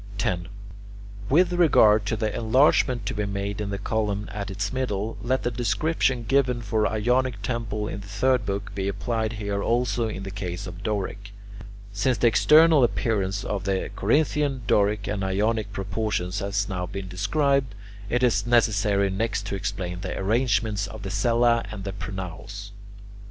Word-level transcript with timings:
10. 0.17 0.47
With 1.29 1.53
regard 1.53 2.07
to 2.07 2.15
the 2.15 2.35
enlargement 2.35 3.05
to 3.05 3.13
be 3.13 3.27
made 3.27 3.61
in 3.61 3.69
the 3.69 3.77
column 3.77 4.27
at 4.31 4.49
its 4.49 4.73
middle, 4.73 5.15
let 5.21 5.43
the 5.43 5.51
description 5.51 6.23
given 6.23 6.63
for 6.63 6.87
Ionic 6.87 7.43
columns 7.43 7.93
in 7.93 8.01
the 8.01 8.07
third 8.07 8.43
book 8.43 8.73
be 8.73 8.87
applied 8.87 9.33
here 9.33 9.61
also 9.61 10.07
in 10.07 10.23
the 10.23 10.31
case 10.31 10.65
of 10.65 10.81
Doric. 10.81 11.33
Since 11.93 12.17
the 12.17 12.25
external 12.25 12.83
appearance 12.83 13.43
of 13.43 13.65
the 13.65 13.91
Corinthian, 13.95 14.63
Doric, 14.65 15.05
and 15.07 15.23
Ionic 15.23 15.71
proportions 15.71 16.39
has 16.39 16.67
now 16.67 16.87
been 16.87 17.07
described, 17.07 17.75
it 18.09 18.23
is 18.23 18.47
necessary 18.47 19.11
next 19.11 19.45
to 19.45 19.55
explain 19.55 20.01
the 20.01 20.17
arrangements 20.17 20.87
of 20.87 21.03
the 21.03 21.11
cella 21.11 21.63
and 21.69 21.83
the 21.83 21.93
pronaos. 21.93 22.71